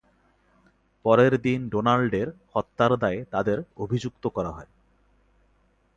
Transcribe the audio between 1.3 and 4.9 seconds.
দিন ডোনাল্ডের হত্যার দায়ে তাদের অভিযুক্ত করা হয়।